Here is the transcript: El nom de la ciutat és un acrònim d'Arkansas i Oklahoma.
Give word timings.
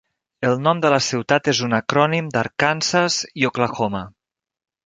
El 0.51 0.55
nom 0.67 0.79
de 0.85 0.89
la 0.93 0.97
ciutat 1.07 1.51
és 1.53 1.61
un 1.69 1.77
acrònim 1.81 2.31
d'Arkansas 2.39 3.21
i 3.43 3.49
Oklahoma. 3.51 4.05